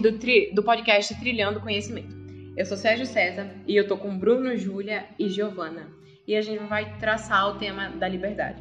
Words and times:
Do, 0.00 0.18
tri... 0.18 0.50
do 0.52 0.62
podcast 0.62 1.14
Trilhando 1.20 1.60
Conhecimento. 1.60 2.16
Eu 2.56 2.64
sou 2.66 2.76
Sérgio 2.76 3.06
César 3.06 3.48
e 3.66 3.76
eu 3.76 3.86
tô 3.86 3.96
com 3.96 4.18
Bruno, 4.18 4.56
Júlia 4.56 5.06
e 5.18 5.28
Giovana. 5.28 5.88
E 6.26 6.34
a 6.34 6.42
gente 6.42 6.64
vai 6.64 6.98
traçar 6.98 7.48
o 7.48 7.58
tema 7.58 7.90
da 7.90 8.08
liberdade. 8.08 8.60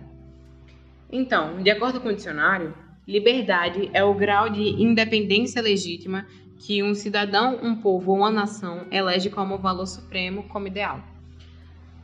Então, 1.12 1.62
de 1.62 1.72
acordo 1.72 2.00
com 2.00 2.10
o 2.10 2.14
dicionário, 2.14 2.76
liberdade 3.08 3.90
é 3.94 4.04
o 4.04 4.14
grau 4.14 4.50
de 4.50 4.62
independência 4.62 5.62
legítima 5.62 6.28
que 6.60 6.84
um 6.84 6.94
cidadão, 6.94 7.60
um 7.64 7.76
povo 7.76 8.12
ou 8.12 8.18
uma 8.18 8.30
nação 8.30 8.86
elege 8.92 9.30
como 9.30 9.58
valor 9.58 9.88
supremo, 9.88 10.44
como 10.44 10.68
ideal. 10.68 11.04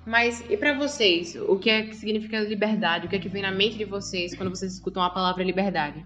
Mas 0.05 0.43
e 0.49 0.57
para 0.57 0.73
vocês, 0.73 1.35
o 1.35 1.55
que 1.57 1.69
é 1.69 1.83
que 1.83 1.95
significa 1.95 2.39
liberdade? 2.39 3.05
O 3.05 3.09
que 3.09 3.15
é 3.15 3.19
que 3.19 3.29
vem 3.29 3.43
na 3.43 3.51
mente 3.51 3.77
de 3.77 3.85
vocês 3.85 4.33
quando 4.33 4.49
vocês 4.49 4.73
escutam 4.73 5.03
a 5.03 5.09
palavra 5.09 5.43
liberdade? 5.43 6.03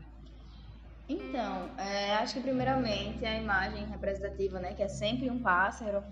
Então, 1.13 1.69
é, 1.77 2.15
acho 2.15 2.35
que 2.35 2.41
primeiramente 2.41 3.23
a 3.23 3.37
imagem 3.37 3.85
representativa, 3.85 4.59
né, 4.59 4.73
que 4.73 4.81
é 4.81 4.87
sempre 4.87 5.29
um 5.29 5.39
pássaro, 5.39 6.03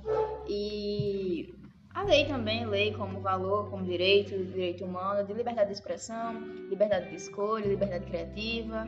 e 0.47 1.55
a 1.93 2.03
lei 2.03 2.25
também, 2.25 2.65
lei 2.65 2.93
como 2.93 3.19
valor, 3.19 3.69
como 3.69 3.83
direito, 3.83 4.37
direito 4.45 4.85
humano, 4.85 5.25
de 5.25 5.33
liberdade 5.33 5.69
de 5.69 5.73
expressão, 5.73 6.39
liberdade 6.69 7.09
de 7.09 7.15
escolha, 7.15 7.65
liberdade 7.65 8.05
criativa. 8.05 8.87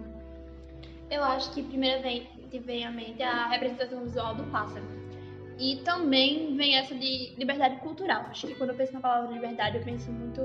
Eu 1.09 1.23
acho 1.23 1.51
que 1.53 1.63
primeiramente 1.63 2.59
vem 2.59 2.85
à 2.85 2.91
mente 2.91 3.21
a 3.23 3.47
representação 3.47 4.03
visual 4.03 4.35
do 4.35 4.43
pássaro. 4.45 4.85
E 5.59 5.77
também 5.77 6.55
vem 6.55 6.75
essa 6.77 6.95
de 6.95 7.33
liberdade 7.37 7.77
cultural. 7.77 8.25
Acho 8.29 8.47
que 8.47 8.55
quando 8.55 8.71
eu 8.71 8.75
penso 8.75 8.93
na 8.93 8.99
palavra 8.99 9.33
liberdade, 9.33 9.77
eu 9.77 9.83
penso 9.83 10.11
muito 10.11 10.41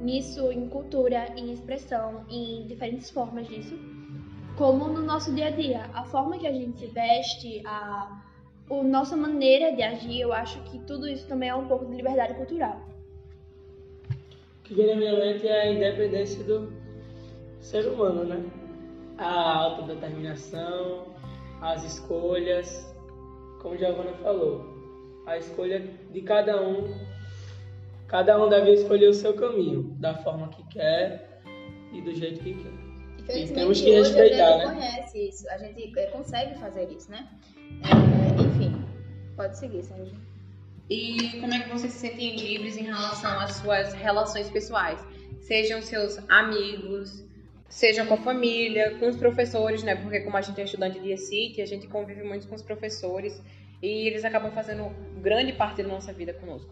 nisso, 0.00 0.50
em 0.52 0.68
cultura, 0.68 1.32
em 1.36 1.52
expressão, 1.52 2.24
em 2.28 2.66
diferentes 2.66 3.10
formas 3.10 3.46
disso 3.46 3.91
como 4.56 4.88
no 4.88 5.02
nosso 5.02 5.34
dia 5.34 5.46
a 5.46 5.50
dia. 5.50 5.90
A 5.94 6.04
forma 6.04 6.38
que 6.38 6.46
a 6.46 6.52
gente 6.52 6.78
se 6.78 6.86
veste, 6.86 7.62
a, 7.64 8.22
a 8.70 8.82
nossa 8.82 9.16
maneira 9.16 9.74
de 9.74 9.82
agir, 9.82 10.20
eu 10.20 10.32
acho 10.32 10.60
que 10.64 10.78
tudo 10.80 11.08
isso 11.08 11.26
também 11.26 11.48
é 11.48 11.54
um 11.54 11.66
pouco 11.66 11.86
de 11.86 11.96
liberdade 11.96 12.34
cultural. 12.34 12.80
O 14.58 14.62
que 14.62 14.74
vem 14.74 14.86
na 14.86 14.96
minha 14.96 15.16
mente 15.16 15.46
é 15.46 15.62
a 15.62 15.72
independência 15.72 16.42
do 16.44 16.72
ser 17.60 17.86
humano, 17.86 18.24
né? 18.24 18.42
A 19.18 19.64
autodeterminação, 19.64 21.06
as 21.60 21.84
escolhas, 21.84 22.94
como 23.60 23.76
Giovanna 23.76 24.12
falou, 24.22 24.72
a 25.26 25.36
escolha 25.36 25.80
de 26.10 26.22
cada 26.22 26.60
um, 26.60 26.92
cada 28.08 28.42
um 28.42 28.48
deve 28.48 28.72
escolher 28.72 29.08
o 29.08 29.14
seu 29.14 29.34
caminho, 29.34 29.94
da 29.98 30.14
forma 30.14 30.48
que 30.48 30.62
quer 30.68 31.40
e 31.92 32.00
do 32.00 32.12
jeito 32.14 32.40
que 32.42 32.54
quer. 32.54 32.81
Infelizmente, 33.22 33.54
temos 33.54 33.80
que 33.80 33.90
respeitar, 33.90 34.20
hoje 34.20 34.40
a 34.40 34.58
gente 34.58 34.66
né? 34.66 34.74
conhece 34.74 35.28
isso, 35.28 35.48
a 35.48 35.58
gente 35.58 35.98
é, 35.98 36.06
consegue 36.06 36.58
fazer 36.58 36.90
isso, 36.90 37.10
né? 37.10 37.28
É, 37.84 38.42
enfim, 38.42 38.84
pode 39.36 39.58
seguir, 39.58 39.82
Sérgio. 39.84 40.16
E 40.90 41.40
como 41.40 41.54
é 41.54 41.60
que 41.60 41.70
vocês 41.70 41.92
se 41.92 42.00
sentem 42.00 42.36
livres 42.36 42.76
em 42.76 42.82
relação 42.82 43.38
às 43.38 43.56
suas 43.56 43.92
relações 43.94 44.50
pessoais? 44.50 45.00
Sejam 45.40 45.80
seus 45.80 46.18
amigos, 46.28 47.24
seja 47.68 48.04
com 48.04 48.14
a 48.14 48.18
família, 48.18 48.98
com 48.98 49.08
os 49.08 49.16
professores, 49.16 49.82
né? 49.82 49.94
Porque 49.96 50.20
como 50.20 50.36
a 50.36 50.42
gente 50.42 50.60
é 50.60 50.64
estudante 50.64 51.00
de 51.00 51.12
ESIC, 51.12 51.62
a 51.62 51.66
gente 51.66 51.86
convive 51.86 52.22
muito 52.22 52.48
com 52.48 52.54
os 52.54 52.62
professores 52.62 53.40
e 53.80 54.06
eles 54.06 54.24
acabam 54.24 54.52
fazendo 54.52 54.90
grande 55.20 55.52
parte 55.52 55.82
da 55.82 55.88
nossa 55.88 56.12
vida 56.12 56.34
conosco. 56.34 56.70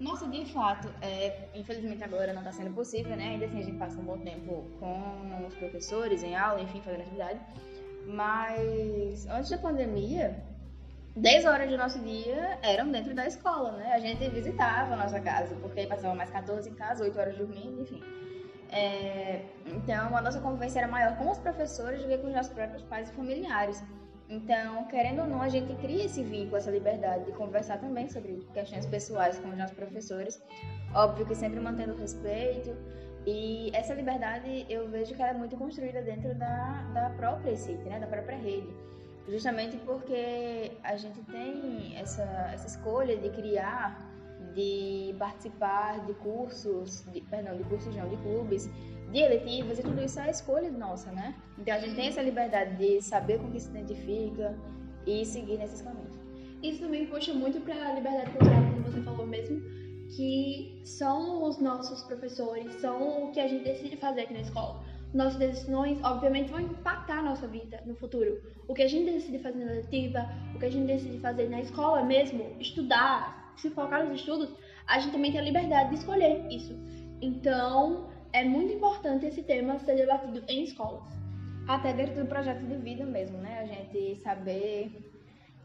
Nossa, 0.00 0.26
de 0.26 0.46
fato, 0.46 0.88
é, 1.02 1.46
infelizmente 1.54 2.02
agora 2.02 2.32
não 2.32 2.40
está 2.40 2.52
sendo 2.52 2.74
possível, 2.74 3.14
né? 3.14 3.32
Ainda 3.32 3.44
assim 3.44 3.58
a 3.58 3.62
gente 3.62 3.76
passa 3.76 4.00
um 4.00 4.04
bom 4.04 4.16
tempo 4.18 4.64
com 4.80 5.46
os 5.46 5.54
professores 5.54 6.22
em 6.22 6.34
aula, 6.34 6.62
enfim, 6.62 6.80
fazendo 6.80 7.02
atividade. 7.02 7.38
Mas 8.06 9.26
antes 9.28 9.50
da 9.50 9.58
pandemia, 9.58 10.42
10 11.14 11.44
horas 11.44 11.68
do 11.68 11.76
nosso 11.76 11.98
dia 11.98 12.58
eram 12.62 12.90
dentro 12.90 13.14
da 13.14 13.26
escola, 13.26 13.72
né? 13.72 13.92
A 13.92 13.98
gente 13.98 14.26
visitava 14.30 14.94
a 14.94 14.96
nossa 14.96 15.20
casa, 15.20 15.54
porque 15.56 15.86
passava 15.86 16.14
mais 16.14 16.30
14 16.30 16.70
em 16.70 16.74
casa, 16.74 17.04
8 17.04 17.18
horas 17.18 17.36
dormindo, 17.36 17.82
enfim. 17.82 18.02
É, 18.72 19.42
então 19.66 20.16
a 20.16 20.22
nossa 20.22 20.40
convivência 20.40 20.78
era 20.78 20.88
maior 20.88 21.14
com 21.18 21.30
os 21.30 21.38
professores 21.38 22.00
do 22.00 22.08
que 22.08 22.16
com 22.16 22.28
os 22.28 22.32
nossos 22.32 22.54
próprios 22.54 22.82
pais 22.84 23.10
e 23.10 23.12
familiares. 23.12 23.84
Então, 24.30 24.84
querendo 24.84 25.22
ou 25.22 25.26
não, 25.26 25.42
a 25.42 25.48
gente 25.48 25.74
cria 25.82 26.04
esse 26.04 26.22
vínculo, 26.22 26.56
essa 26.56 26.70
liberdade 26.70 27.24
de 27.24 27.32
conversar 27.32 27.78
também 27.78 28.08
sobre 28.08 28.46
questões 28.54 28.86
pessoais 28.86 29.36
com 29.40 29.48
os 29.48 29.58
nossos 29.58 29.74
professores. 29.74 30.40
Óbvio 30.94 31.26
que 31.26 31.34
sempre 31.34 31.58
mantendo 31.58 31.96
respeito. 31.96 32.76
E 33.26 33.70
essa 33.74 33.92
liberdade 33.92 34.66
eu 34.68 34.88
vejo 34.88 35.14
que 35.16 35.20
ela 35.20 35.32
é 35.32 35.34
muito 35.34 35.56
construída 35.56 36.00
dentro 36.00 36.32
da, 36.36 36.82
da 36.94 37.10
própria 37.10 37.56
CIT, 37.56 37.82
né, 37.82 37.98
da 37.98 38.06
própria 38.06 38.36
rede. 38.36 38.68
Justamente 39.28 39.76
porque 39.78 40.72
a 40.84 40.96
gente 40.96 41.20
tem 41.22 41.98
essa, 41.98 42.22
essa 42.52 42.68
escolha 42.68 43.16
de 43.16 43.30
criar, 43.30 43.98
de 44.54 45.14
participar 45.18 46.06
de 46.06 46.14
cursos, 46.14 47.04
de, 47.12 47.20
perdão, 47.22 47.56
de 47.56 47.64
cursos 47.64 47.94
não, 47.94 48.08
de 48.08 48.16
clubes, 48.18 48.70
de 49.12 49.18
eletivas 49.18 49.78
e 49.78 49.82
tudo 49.82 50.02
isso 50.02 50.20
é 50.20 50.30
escolha 50.30 50.70
nossa, 50.70 51.10
né? 51.12 51.34
Então 51.58 51.74
a 51.74 51.78
gente 51.78 51.94
tem 51.94 52.08
essa 52.08 52.22
liberdade 52.22 52.76
de 52.76 53.02
saber 53.02 53.38
com 53.38 53.50
que 53.50 53.60
se 53.60 53.68
identifica 53.70 54.56
e 55.06 55.24
seguir 55.24 55.58
nesses 55.58 55.82
caminhos. 55.82 56.20
Isso 56.62 56.80
também 56.80 57.06
puxa 57.06 57.32
muito 57.32 57.60
para 57.60 57.74
a 57.74 57.94
liberdade 57.94 58.30
cultural, 58.30 58.62
como 58.62 58.82
você 58.82 59.00
falou 59.02 59.26
mesmo, 59.26 59.60
que 60.16 60.80
são 60.84 61.44
os 61.44 61.58
nossos 61.58 62.02
professores, 62.02 62.72
são 62.74 63.24
o 63.24 63.32
que 63.32 63.40
a 63.40 63.48
gente 63.48 63.64
decide 63.64 63.96
fazer 63.96 64.22
aqui 64.22 64.34
na 64.34 64.40
escola. 64.40 64.82
Nossas 65.14 65.38
decisões, 65.38 65.98
obviamente, 66.04 66.50
vão 66.50 66.60
impactar 66.60 67.18
a 67.18 67.22
nossa 67.22 67.48
vida 67.48 67.82
no 67.84 67.94
futuro. 67.96 68.40
O 68.68 68.74
que 68.74 68.82
a 68.82 68.88
gente 68.88 69.10
decide 69.10 69.38
fazer 69.38 69.64
na 69.64 69.72
letiva, 69.72 70.28
o 70.54 70.58
que 70.58 70.66
a 70.66 70.70
gente 70.70 70.86
decide 70.86 71.18
fazer 71.18 71.48
na 71.48 71.60
escola 71.60 72.04
mesmo, 72.04 72.54
estudar, 72.60 73.54
se 73.56 73.70
focar 73.70 74.06
nos 74.06 74.20
estudos, 74.20 74.50
a 74.86 74.98
gente 74.98 75.12
também 75.12 75.32
tem 75.32 75.40
a 75.40 75.44
liberdade 75.44 75.90
de 75.90 75.96
escolher 75.96 76.46
isso. 76.50 76.78
Então, 77.20 78.09
é 78.32 78.44
muito 78.44 78.72
importante 78.72 79.26
esse 79.26 79.42
tema 79.42 79.78
ser 79.78 79.96
debatido 79.96 80.42
em 80.48 80.64
escolas. 80.64 81.04
Até 81.66 81.92
dentro 81.92 82.14
do 82.14 82.26
projeto 82.26 82.64
de 82.66 82.76
vida 82.76 83.04
mesmo, 83.04 83.38
né? 83.38 83.60
A 83.60 83.66
gente 83.66 84.16
saber 84.22 84.90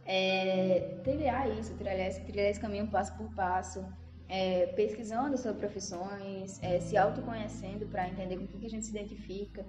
é, 0.06 1.00
trilhar 1.04 1.50
isso, 1.58 1.74
trilhar 1.76 2.00
esse, 2.00 2.22
trilhar 2.22 2.48
esse 2.48 2.60
caminho 2.60 2.88
passo 2.88 3.16
por 3.18 3.34
passo, 3.34 3.86
é, 4.28 4.68
pesquisando 4.68 5.38
sobre 5.38 5.60
profissões, 5.60 6.62
é, 6.64 6.80
se 6.80 6.98
autoconhecendo 6.98 7.86
para 7.88 8.08
entender 8.08 8.38
com 8.38 8.44
o 8.44 8.48
que 8.48 8.66
a 8.66 8.70
gente 8.70 8.86
se 8.86 8.92
identifica. 8.92 9.66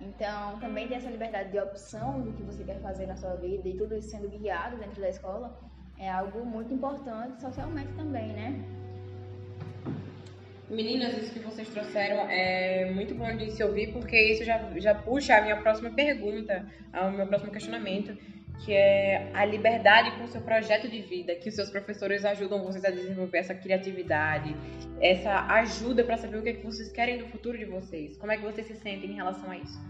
Então, 0.00 0.58
também 0.58 0.88
ter 0.88 0.94
essa 0.94 1.10
liberdade 1.10 1.50
de 1.50 1.58
opção 1.58 2.20
do 2.20 2.32
que 2.32 2.42
você 2.42 2.64
quer 2.64 2.80
fazer 2.80 3.06
na 3.06 3.16
sua 3.16 3.34
vida 3.36 3.68
e 3.68 3.76
tudo 3.76 3.96
isso 3.96 4.10
sendo 4.10 4.28
guiado 4.28 4.76
dentro 4.76 5.00
da 5.00 5.08
escola 5.08 5.58
é 5.98 6.10
algo 6.10 6.44
muito 6.44 6.74
importante 6.74 7.40
socialmente 7.40 7.92
também, 7.92 8.32
né? 8.32 8.83
Meninas, 10.74 11.16
isso 11.16 11.32
que 11.32 11.38
vocês 11.38 11.68
trouxeram 11.68 12.28
é 12.28 12.90
muito 12.92 13.14
bom 13.14 13.34
de 13.36 13.50
se 13.52 13.62
ouvir, 13.62 13.92
porque 13.92 14.20
isso 14.20 14.44
já, 14.44 14.58
já 14.76 14.94
puxa 14.94 15.36
a 15.36 15.40
minha 15.40 15.56
próxima 15.56 15.90
pergunta, 15.90 16.66
o 16.92 17.10
meu 17.10 17.26
próximo 17.28 17.52
questionamento, 17.52 18.16
que 18.64 18.72
é 18.72 19.30
a 19.32 19.44
liberdade 19.44 20.10
com 20.18 20.24
o 20.24 20.28
seu 20.28 20.40
projeto 20.40 20.88
de 20.88 21.00
vida, 21.00 21.34
que 21.36 21.48
os 21.48 21.54
seus 21.54 21.70
professores 21.70 22.24
ajudam 22.24 22.62
vocês 22.64 22.84
a 22.84 22.90
desenvolver 22.90 23.38
essa 23.38 23.54
criatividade, 23.54 24.56
essa 25.00 25.46
ajuda 25.54 26.02
para 26.02 26.16
saber 26.16 26.38
o 26.38 26.42
que, 26.42 26.48
é 26.48 26.52
que 26.54 26.66
vocês 26.66 26.90
querem 26.90 27.18
do 27.18 27.26
futuro 27.26 27.56
de 27.56 27.64
vocês. 27.64 28.16
Como 28.16 28.32
é 28.32 28.36
que 28.36 28.42
vocês 28.42 28.66
se 28.66 28.74
sentem 28.74 29.10
em 29.10 29.14
relação 29.14 29.50
a 29.50 29.56
isso? 29.56 29.80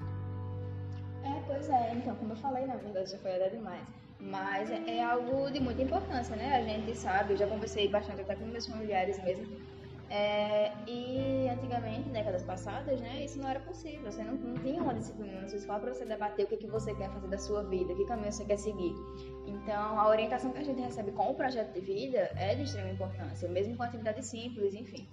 É, 1.24 1.42
pois 1.46 1.68
é. 1.70 1.92
Então, 1.94 2.14
como 2.16 2.32
eu 2.32 2.36
falei, 2.36 2.66
na 2.66 2.76
verdade 2.76 3.10
já 3.10 3.18
foi 3.18 3.42
a 3.42 3.48
demais. 3.48 3.86
Mas 4.20 4.70
é, 4.70 4.98
é 4.98 5.02
algo 5.02 5.50
de 5.50 5.60
muita 5.60 5.82
importância, 5.82 6.36
né? 6.36 6.56
A 6.56 6.62
gente 6.62 6.94
sabe, 6.96 7.32
eu 7.32 7.36
já 7.36 7.46
conversei 7.46 7.88
bastante 7.88 8.20
até 8.20 8.34
com 8.34 8.44
meus 8.44 8.66
familiares 8.66 9.22
mesmo, 9.22 9.46
é, 10.10 10.72
e 10.86 11.48
antigamente, 11.48 12.08
décadas 12.10 12.42
passadas, 12.42 13.00
né, 13.00 13.24
isso 13.24 13.38
não 13.38 13.48
era 13.48 13.60
possível. 13.60 14.10
Você 14.10 14.22
não, 14.22 14.34
não 14.34 14.54
tinha 14.62 14.80
uma 14.80 14.94
disciplina 14.94 15.40
na 15.40 15.48
sua 15.48 15.58
escola 15.58 15.80
para 15.80 15.94
você 15.94 16.04
debater 16.04 16.44
o 16.44 16.48
que, 16.48 16.56
que 16.56 16.66
você 16.66 16.94
quer 16.94 17.10
fazer 17.10 17.28
da 17.28 17.38
sua 17.38 17.62
vida, 17.64 17.94
que 17.94 18.04
caminho 18.04 18.32
você 18.32 18.44
quer 18.44 18.58
seguir. 18.58 18.94
Então, 19.46 19.98
a 19.98 20.08
orientação 20.08 20.52
que 20.52 20.58
a 20.58 20.64
gente 20.64 20.80
recebe 20.80 21.10
com 21.12 21.30
o 21.30 21.34
projeto 21.34 21.72
de 21.72 21.80
vida 21.80 22.30
é 22.36 22.54
de 22.54 22.62
extrema 22.62 22.90
importância, 22.90 23.48
mesmo 23.48 23.76
com 23.76 23.82
atividades 23.82 24.26
simples, 24.26 24.74
enfim. 24.74 25.08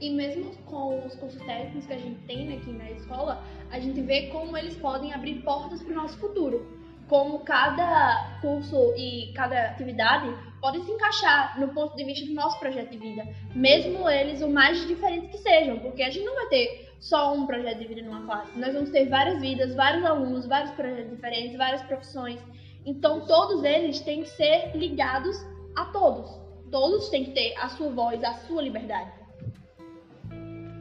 E 0.00 0.10
mesmo 0.10 0.54
com 0.66 1.06
os 1.06 1.14
cursos 1.16 1.40
técnicos 1.42 1.86
que 1.86 1.92
a 1.92 1.98
gente 1.98 2.20
tem 2.26 2.56
aqui 2.56 2.70
na 2.70 2.90
escola, 2.90 3.42
a 3.70 3.80
gente 3.80 4.00
vê 4.02 4.28
como 4.28 4.56
eles 4.56 4.76
podem 4.76 5.12
abrir 5.12 5.42
portas 5.42 5.82
para 5.82 5.92
o 5.92 5.96
nosso 5.96 6.18
futuro 6.18 6.76
como 7.08 7.40
cada 7.40 8.38
curso 8.40 8.92
e 8.96 9.32
cada 9.32 9.70
atividade 9.70 10.28
pode 10.66 10.84
se 10.84 10.90
encaixar 10.90 11.60
no 11.60 11.68
ponto 11.68 11.96
de 11.96 12.02
vista 12.02 12.26
do 12.26 12.34
nosso 12.34 12.58
projeto 12.58 12.90
de 12.90 12.98
vida, 12.98 13.24
mesmo 13.54 14.10
eles 14.10 14.42
o 14.42 14.48
mais 14.48 14.84
diferentes 14.84 15.30
que 15.30 15.38
sejam, 15.38 15.78
porque 15.78 16.02
a 16.02 16.10
gente 16.10 16.24
não 16.24 16.34
vai 16.34 16.48
ter 16.48 16.90
só 16.98 17.32
um 17.34 17.46
projeto 17.46 17.78
de 17.78 17.86
vida 17.86 18.02
numa 18.02 18.26
classe, 18.26 18.58
nós 18.58 18.74
vamos 18.74 18.90
ter 18.90 19.08
várias 19.08 19.40
vidas, 19.40 19.76
vários 19.76 20.04
alunos, 20.04 20.44
vários 20.44 20.72
projetos 20.72 21.12
diferentes, 21.12 21.56
várias 21.56 21.82
profissões. 21.82 22.40
Então 22.84 23.24
todos 23.26 23.62
eles 23.62 24.00
têm 24.00 24.22
que 24.22 24.28
ser 24.30 24.72
ligados 24.74 25.36
a 25.76 25.84
todos. 25.84 26.36
Todos 26.68 27.10
têm 27.10 27.26
que 27.26 27.30
ter 27.30 27.54
a 27.58 27.68
sua 27.68 27.90
voz, 27.90 28.24
a 28.24 28.34
sua 28.34 28.60
liberdade. 28.60 29.12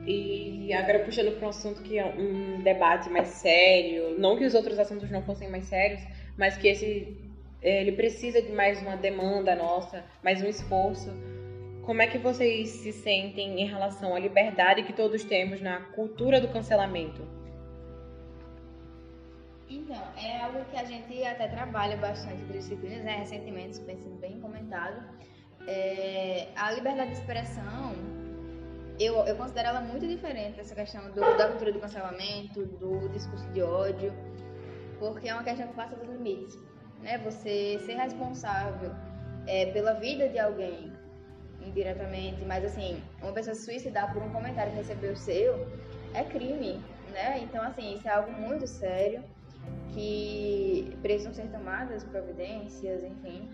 E 0.08 0.74
agora 0.74 1.06
puxando 1.06 1.38
para 1.38 1.46
um 1.46 1.50
assunto 1.50 1.84
que 1.84 2.00
é 2.00 2.06
um 2.06 2.64
debate 2.64 3.08
mais 3.12 3.28
sério, 3.28 4.18
não 4.18 4.36
que 4.36 4.46
os 4.46 4.56
outros 4.56 4.80
assuntos 4.80 5.12
não 5.12 5.22
fossem 5.22 5.48
mais 5.48 5.66
sérios, 5.66 6.02
mas 6.36 6.58
que 6.58 6.70
esse 6.70 7.25
ele 7.70 7.94
precisa 7.94 8.42
de 8.42 8.52
mais 8.52 8.80
uma 8.82 8.96
demanda 8.96 9.56
nossa, 9.56 10.04
mais 10.24 10.42
um 10.42 10.48
esforço. 10.48 11.10
Como 11.84 12.02
é 12.02 12.08
que 12.08 12.18
vocês 12.18 12.70
se 12.70 12.92
sentem 12.92 13.60
em 13.60 13.66
relação 13.66 14.16
à 14.16 14.20
liberdade 14.20 14.84
que 14.84 14.94
todos 14.94 15.24
temos 15.24 15.62
na 15.62 15.82
cultura 15.82 16.40
do 16.40 16.48
cancelamento? 16.48 17.28
Então, 19.68 20.02
é 20.16 20.42
algo 20.42 20.64
que 20.66 20.78
a 20.78 20.84
gente 20.84 21.24
até 21.24 21.48
trabalha 21.48 21.98
bastante 21.98 22.42
entre 22.44 22.60
disciplinas, 22.60 23.04
né? 23.04 23.18
Recentemente, 23.18 23.78
sido 23.78 24.20
bem 24.20 24.40
comentado. 24.40 25.04
É, 25.68 26.50
a 26.56 26.72
liberdade 26.72 27.12
de 27.12 27.18
expressão, 27.18 27.96
eu, 29.00 29.16
eu 29.26 29.36
considero 29.36 29.70
ela 29.70 29.82
muito 29.82 30.08
diferente 30.08 30.58
dessa 30.58 30.76
questão 30.76 31.10
do, 31.12 31.20
da 31.20 31.48
cultura 31.50 31.72
do 31.72 31.80
cancelamento, 31.80 32.64
do 32.64 33.10
discurso 33.10 33.48
de 33.52 33.64
ódio, 33.64 34.14
porque 35.00 35.30
é 35.30 35.34
uma 35.34 35.44
questão 35.44 35.68
que 35.68 35.74
passa 35.74 35.96
dos 35.96 36.08
limites. 36.08 36.56
Né? 37.02 37.18
Você 37.20 37.80
ser 37.86 37.96
responsável 37.96 38.92
é, 39.48 39.68
pela 39.68 39.94
vida 39.94 40.28
de 40.28 40.40
alguém, 40.40 40.92
indiretamente, 41.62 42.44
mas 42.46 42.64
assim, 42.66 43.02
uma 43.22 43.32
pessoa 43.32 43.56
se 43.56 43.66
suicidar 43.66 44.14
por 44.14 44.22
um 44.24 44.30
comentário 44.30 44.72
que 44.72 44.78
recebeu 44.78 45.14
o 45.14 45.16
seu, 45.16 45.68
é 46.14 46.24
crime, 46.24 46.82
né? 47.12 47.40
Então, 47.40 47.62
assim, 47.64 47.96
isso 47.96 48.08
é 48.08 48.12
algo 48.12 48.32
muito 48.32 48.68
sério 48.68 49.24
que 49.94 50.98
precisam 51.02 51.34
ser 51.34 51.48
tomadas 51.48 52.04
providências, 52.04 53.04
enfim. 53.04 53.50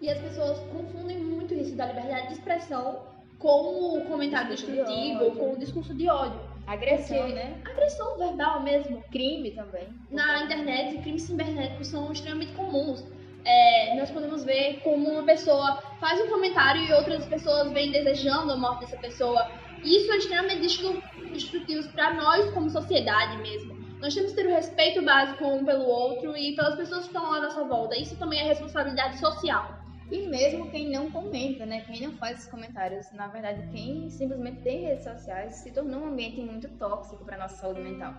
E 0.00 0.08
as 0.08 0.18
pessoas 0.18 0.58
confundem 0.70 1.18
muito 1.18 1.54
isso 1.54 1.74
da 1.74 1.86
liberdade 1.86 2.28
de 2.28 2.34
expressão 2.34 3.02
com 3.38 3.98
o 3.98 4.04
comentário 4.06 4.50
destrutivo 4.50 5.24
ou 5.24 5.32
com 5.32 5.52
o 5.52 5.58
discurso 5.58 5.94
de 5.94 6.08
ódio. 6.08 6.40
Agressão, 6.68 7.16
Porque- 7.16 7.32
né? 7.32 7.60
Agressão 7.64 8.18
verbal 8.18 8.62
mesmo. 8.62 9.02
Crime 9.10 9.50
também. 9.52 9.88
Na 10.10 10.42
internet, 10.44 10.98
crimes 10.98 11.22
cibernéticos 11.22 11.86
são 11.88 12.12
extremamente 12.12 12.52
comuns. 12.52 13.04
É, 13.44 13.94
nós 13.96 14.10
podemos 14.10 14.44
ver 14.44 14.80
como 14.84 15.08
uma 15.08 15.22
pessoa 15.24 15.80
faz 15.98 16.20
um 16.20 16.28
comentário 16.28 16.82
e 16.82 16.92
outras 16.92 17.24
pessoas 17.24 17.72
vêm 17.72 17.90
desejando 17.90 18.52
a 18.52 18.56
morte 18.56 18.80
dessa 18.80 18.98
pessoa. 18.98 19.50
Isso 19.82 20.12
é 20.12 20.16
extremamente 20.18 20.60
destru- 20.60 21.02
destrutivo 21.32 21.88
para 21.92 22.12
nós 22.12 22.50
como 22.50 22.68
sociedade 22.68 23.38
mesmo. 23.38 23.78
Nós 24.00 24.14
temos 24.14 24.30
que 24.32 24.36
ter 24.36 24.46
o 24.46 24.50
respeito 24.50 25.02
básico 25.02 25.44
um 25.46 25.64
pelo 25.64 25.84
outro 25.84 26.36
e 26.36 26.54
pelas 26.54 26.76
pessoas 26.76 27.00
que 27.00 27.06
estão 27.06 27.30
lá 27.30 27.38
à 27.38 27.40
nossa 27.40 27.64
volta. 27.64 27.96
Isso 27.96 28.16
também 28.16 28.40
é 28.40 28.44
responsabilidade 28.44 29.18
social. 29.18 29.77
E 30.10 30.26
mesmo 30.28 30.70
quem 30.70 30.90
não 30.90 31.10
comenta, 31.10 31.66
né? 31.66 31.82
Quem 31.82 32.00
não 32.00 32.12
faz 32.16 32.38
esses 32.38 32.50
comentários, 32.50 33.10
na 33.12 33.28
verdade, 33.28 33.68
quem 33.70 34.08
simplesmente 34.08 34.62
tem 34.62 34.84
redes 34.86 35.04
sociais 35.04 35.56
se 35.56 35.70
tornou 35.70 36.00
um 36.00 36.08
ambiente 36.08 36.40
muito 36.40 36.68
tóxico 36.78 37.24
para 37.24 37.36
nossa 37.36 37.56
saúde 37.56 37.80
mental. 37.80 38.14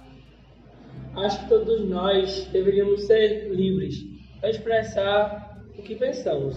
Acho 1.15 1.39
que 1.41 1.49
todos 1.49 1.89
nós 1.89 2.45
deveríamos 2.51 3.05
ser 3.07 3.49
livres 3.49 3.95
para 4.39 4.49
expressar 4.51 5.57
o 5.77 5.81
que 5.81 5.95
pensamos. 5.95 6.55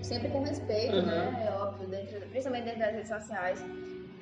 Sempre 0.00 0.30
com 0.30 0.42
respeito, 0.42 0.96
Uhum. 0.96 1.02
né? 1.06 1.44
É 1.46 1.52
óbvio, 1.52 1.88
dentro, 1.88 2.18
principalmente 2.28 2.64
dentro 2.64 2.80
das 2.80 2.92
redes 2.92 3.08
sociais, 3.08 3.64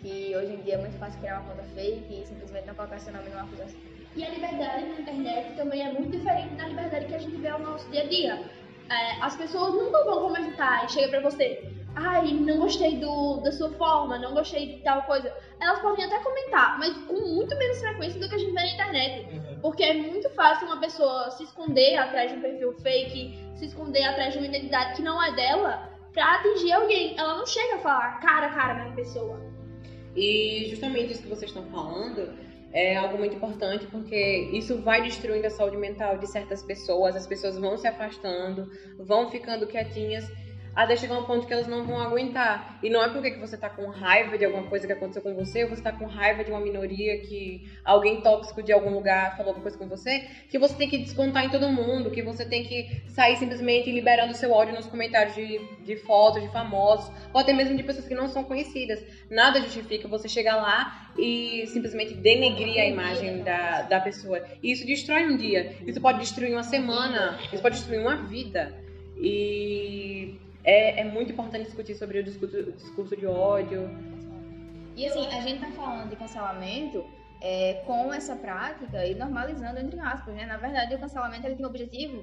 que 0.02 0.34
hoje 0.36 0.52
em 0.54 0.62
dia 0.62 0.74
é 0.74 0.78
muito 0.78 0.98
fácil 0.98 1.20
criar 1.20 1.40
uma 1.40 1.50
conta 1.50 1.62
fake 1.74 2.22
e 2.22 2.26
simplesmente 2.26 2.66
não 2.66 2.74
colocar 2.74 2.98
seu 2.98 3.12
nome 3.12 3.28
numa 3.30 3.42
acusação. 3.42 3.78
E 4.16 4.24
a 4.24 4.30
liberdade 4.30 4.86
na 4.86 5.00
internet 5.00 5.54
também 5.56 5.82
é 5.82 5.92
muito 5.92 6.10
diferente 6.10 6.54
da 6.56 6.66
liberdade 6.66 7.06
que 7.06 7.14
a 7.14 7.18
gente 7.18 7.36
vê 7.36 7.48
ao 7.48 7.60
nosso 7.60 7.88
dia 7.90 8.02
a 8.02 8.06
dia. 8.08 8.44
É, 8.90 9.22
as 9.22 9.36
pessoas 9.36 9.72
nunca 9.74 10.04
vão 10.04 10.20
comentar 10.20 10.84
e 10.84 10.88
chega 10.88 11.08
pra 11.08 11.30
você, 11.30 11.62
ai, 11.94 12.32
não 12.32 12.58
gostei 12.58 12.96
do, 12.96 13.36
da 13.36 13.52
sua 13.52 13.70
forma, 13.70 14.18
não 14.18 14.34
gostei 14.34 14.66
de 14.66 14.82
tal 14.82 15.02
coisa. 15.02 15.32
Elas 15.60 15.78
podem 15.78 16.04
até 16.04 16.18
comentar, 16.18 16.76
mas 16.76 16.96
com 17.04 17.14
muito 17.14 17.56
menos 17.56 17.78
frequência 17.78 18.18
do 18.18 18.28
que 18.28 18.34
a 18.34 18.38
gente 18.38 18.52
vê 18.52 18.60
na 18.60 18.72
internet. 18.72 19.40
Porque 19.62 19.84
é 19.84 19.94
muito 19.94 20.28
fácil 20.30 20.66
uma 20.66 20.80
pessoa 20.80 21.30
se 21.30 21.44
esconder 21.44 21.96
atrás 21.96 22.32
de 22.32 22.38
um 22.38 22.40
perfil 22.40 22.72
fake, 22.80 23.38
se 23.54 23.66
esconder 23.66 24.02
atrás 24.02 24.32
de 24.32 24.38
uma 24.38 24.48
identidade 24.48 24.96
que 24.96 25.02
não 25.02 25.22
é 25.22 25.32
dela, 25.36 25.88
pra 26.12 26.34
atingir 26.34 26.72
alguém. 26.72 27.16
Ela 27.16 27.36
não 27.36 27.46
chega 27.46 27.76
a 27.76 27.78
falar 27.78 28.20
cara 28.20 28.46
a 28.46 28.54
cara 28.54 28.82
com 28.82 28.90
a 28.90 28.92
pessoa. 28.94 29.40
E 30.16 30.66
justamente 30.68 31.12
isso 31.12 31.22
que 31.22 31.28
vocês 31.28 31.50
estão 31.50 31.64
falando 31.70 32.28
é 32.72 32.96
algo 32.96 33.18
muito 33.18 33.34
importante 33.36 33.86
porque 33.86 34.48
isso 34.52 34.80
vai 34.82 35.02
destruindo 35.02 35.46
a 35.46 35.50
saúde 35.50 35.76
mental 35.76 36.18
de 36.18 36.26
certas 36.26 36.62
pessoas, 36.62 37.16
as 37.16 37.26
pessoas 37.26 37.58
vão 37.58 37.76
se 37.76 37.86
afastando, 37.86 38.68
vão 38.98 39.30
ficando 39.30 39.66
quietinhas, 39.66 40.24
até 40.74 40.96
chegar 40.96 41.18
um 41.18 41.24
ponto 41.24 41.46
que 41.46 41.52
elas 41.52 41.66
não 41.66 41.84
vão 41.84 42.00
aguentar. 42.00 42.78
E 42.82 42.88
não 42.88 43.02
é 43.02 43.08
porque 43.08 43.32
que 43.32 43.38
você 43.38 43.56
tá 43.56 43.68
com 43.68 43.86
raiva 43.88 44.38
de 44.38 44.44
alguma 44.44 44.66
coisa 44.68 44.86
que 44.86 44.92
aconteceu 44.92 45.22
com 45.22 45.34
você, 45.34 45.64
ou 45.64 45.70
você 45.70 45.82
tá 45.82 45.92
com 45.92 46.06
raiva 46.06 46.44
de 46.44 46.50
uma 46.50 46.60
minoria 46.60 47.18
que 47.20 47.68
alguém 47.84 48.20
tóxico 48.20 48.62
de 48.62 48.72
algum 48.72 48.90
lugar 48.90 49.36
falou 49.36 49.50
alguma 49.50 49.62
coisa 49.62 49.78
com 49.78 49.88
você, 49.88 50.26
que 50.48 50.58
você 50.58 50.74
tem 50.74 50.88
que 50.88 50.98
descontar 50.98 51.44
em 51.44 51.50
todo 51.50 51.68
mundo, 51.68 52.10
que 52.10 52.22
você 52.22 52.44
tem 52.44 52.64
que 52.64 53.02
sair 53.08 53.36
simplesmente 53.36 53.90
liberando 53.90 54.34
seu 54.34 54.52
ódio 54.52 54.74
nos 54.74 54.86
comentários 54.86 55.34
de, 55.34 55.58
de 55.84 55.96
fotos 55.96 56.42
de 56.42 56.48
famosos, 56.48 57.10
ou 57.32 57.40
até 57.40 57.52
mesmo 57.52 57.76
de 57.76 57.82
pessoas 57.82 58.06
que 58.06 58.14
não 58.14 58.28
são 58.28 58.44
conhecidas. 58.44 59.02
Nada 59.30 59.60
justifica 59.60 60.08
você 60.08 60.28
chegar 60.28 60.56
lá 60.56 61.12
e 61.18 61.66
simplesmente 61.68 62.14
denegrir 62.14 62.80
a 62.80 62.86
imagem 62.86 63.42
da, 63.42 63.82
da 63.82 64.00
pessoa. 64.00 64.42
E 64.62 64.72
isso 64.72 64.86
destrói 64.86 65.26
um 65.26 65.36
dia, 65.36 65.76
isso 65.86 66.00
pode 66.00 66.20
destruir 66.20 66.52
uma 66.52 66.62
semana, 66.62 67.38
isso 67.52 67.62
pode 67.62 67.76
destruir 67.76 68.00
uma 68.00 68.16
vida. 68.16 68.74
E 69.16 70.38
é, 70.64 71.00
é 71.00 71.04
muito 71.04 71.32
importante 71.32 71.64
discutir 71.64 71.94
sobre 71.94 72.18
o 72.18 72.24
discurso, 72.24 72.72
discurso 72.72 73.16
de 73.16 73.26
ódio. 73.26 73.88
E 74.96 75.06
assim, 75.06 75.26
a 75.28 75.40
gente 75.40 75.60
tá 75.60 75.70
falando 75.70 76.10
de 76.10 76.16
cancelamento 76.16 77.04
é, 77.40 77.82
com 77.86 78.12
essa 78.12 78.36
prática 78.36 79.04
e 79.06 79.14
normalizando 79.14 79.80
entre 79.80 79.98
aspas, 79.98 80.34
né? 80.34 80.44
Na 80.44 80.58
verdade, 80.58 80.94
o 80.94 80.98
cancelamento 80.98 81.46
ele 81.46 81.56
tem 81.56 81.64
o 81.64 81.68
objetivo 81.68 82.22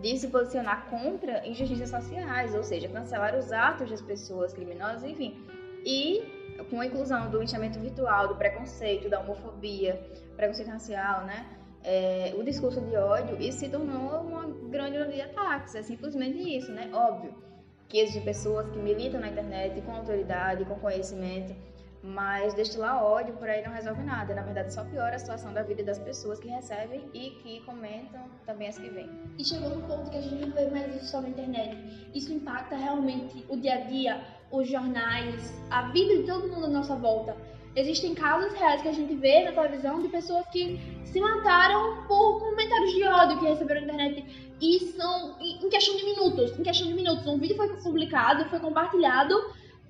de 0.00 0.16
se 0.16 0.28
posicionar 0.28 0.86
contra 0.88 1.46
injustiças 1.46 1.90
sociais, 1.90 2.54
ou 2.54 2.62
seja, 2.62 2.88
cancelar 2.88 3.34
os 3.34 3.52
atos 3.52 3.90
das 3.90 4.00
pessoas 4.00 4.52
criminosas, 4.52 5.04
enfim. 5.04 5.36
E 5.84 6.22
com 6.70 6.80
a 6.80 6.86
inclusão 6.86 7.30
do 7.30 7.38
linchamento 7.38 7.78
virtual, 7.78 8.28
do 8.28 8.36
preconceito, 8.36 9.08
da 9.10 9.20
homofobia, 9.20 10.00
preconceito 10.36 10.68
racial, 10.68 11.24
né? 11.24 11.46
É, 11.84 12.34
o 12.36 12.42
discurso 12.42 12.80
de 12.80 12.96
ódio, 12.96 13.40
isso 13.40 13.60
se 13.60 13.68
tornou 13.68 14.22
uma 14.22 14.46
grande 14.70 14.98
onda 14.98 15.12
de 15.12 15.20
ataques. 15.20 15.74
É 15.74 15.82
simplesmente 15.82 16.56
isso, 16.56 16.72
né? 16.72 16.90
Óbvio 16.92 17.46
que 17.88 17.98
existem 17.98 18.22
pessoas 18.22 18.68
que 18.70 18.78
militam 18.78 19.20
na 19.20 19.28
internet 19.28 19.80
com 19.82 19.92
autoridade, 19.92 20.64
com 20.64 20.74
conhecimento, 20.76 21.54
mas 22.02 22.54
destilar 22.54 23.02
ódio 23.02 23.34
por 23.34 23.48
aí 23.48 23.64
não 23.64 23.72
resolve 23.72 24.02
nada. 24.02 24.34
Na 24.34 24.42
verdade, 24.42 24.72
só 24.72 24.84
piora 24.84 25.16
a 25.16 25.18
situação 25.18 25.52
da 25.52 25.62
vida 25.62 25.82
das 25.82 25.98
pessoas 25.98 26.38
que 26.38 26.48
recebem 26.48 27.08
e 27.12 27.30
que 27.42 27.60
comentam 27.64 28.20
também 28.44 28.68
as 28.68 28.78
que 28.78 28.88
vêm. 28.88 29.10
E 29.38 29.44
chegou 29.44 29.70
num 29.70 29.82
ponto 29.82 30.10
que 30.10 30.16
a 30.16 30.20
gente 30.20 30.46
não 30.46 30.52
vê 30.52 30.68
mais 30.70 30.94
isso 30.94 31.06
só 31.06 31.20
na 31.20 31.28
internet. 31.28 31.76
Isso 32.14 32.32
impacta 32.32 32.76
realmente 32.76 33.44
o 33.48 33.56
dia 33.56 33.74
a 33.74 33.80
dia, 33.80 34.20
os 34.50 34.68
jornais, 34.68 35.52
a 35.70 35.90
vida 35.90 36.16
de 36.16 36.22
todo 36.24 36.48
mundo 36.48 36.66
à 36.66 36.70
nossa 36.70 36.94
volta. 36.94 37.36
Existem 37.76 38.14
casos 38.14 38.54
reais 38.54 38.80
que 38.80 38.88
a 38.88 38.92
gente 38.92 39.14
vê 39.14 39.44
na 39.44 39.52
televisão 39.52 40.00
de 40.00 40.08
pessoas 40.08 40.46
que 40.48 40.80
se 41.04 41.20
mataram 41.20 42.06
por 42.08 42.40
comentários 42.40 42.92
de 42.92 43.04
ódio 43.04 43.38
que 43.38 43.44
receberam 43.44 43.82
na 43.82 43.92
internet. 43.92 44.54
E 44.60 44.78
são 44.96 45.36
em 45.38 45.68
questão 45.68 45.94
de 45.94 46.04
minutos. 46.04 46.58
Em 46.58 46.62
questão 46.62 46.88
de 46.88 46.94
minutos. 46.94 47.26
Um 47.26 47.38
vídeo 47.38 47.54
foi 47.54 47.68
publicado, 47.76 48.48
foi 48.48 48.58
compartilhado, 48.60 49.34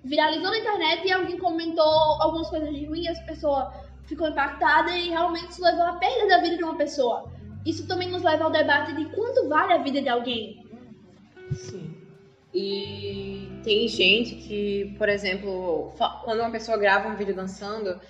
viralizou 0.04 0.50
na 0.50 0.58
internet 0.58 1.06
e 1.06 1.12
alguém 1.12 1.38
comentou 1.38 1.84
algumas 2.20 2.50
coisas 2.50 2.74
de 2.74 2.86
ruim 2.86 3.06
essa 3.06 3.22
pessoa 3.22 3.72
ficou 4.06 4.28
impactada 4.28 4.96
e 4.96 5.10
realmente 5.10 5.50
isso 5.50 5.62
levou 5.62 5.84
à 5.84 5.92
perda 5.94 6.28
da 6.28 6.42
vida 6.42 6.56
de 6.56 6.64
uma 6.64 6.76
pessoa. 6.76 7.30
Isso 7.64 7.86
também 7.86 8.10
nos 8.10 8.22
leva 8.22 8.44
ao 8.44 8.50
debate 8.50 8.94
de 8.94 9.04
quanto 9.06 9.48
vale 9.48 9.72
a 9.72 9.78
vida 9.78 10.00
de 10.00 10.08
alguém. 10.08 10.64
Sim. 11.52 11.94
E 12.54 13.25
tem 13.66 13.88
gente 13.88 14.36
que, 14.36 14.94
por 14.96 15.08
exemplo, 15.08 15.92
quando 16.24 16.38
uma 16.38 16.52
pessoa 16.52 16.78
grava 16.78 17.08
um 17.08 17.16
vídeo 17.16 17.34
dançando, 17.34 18.00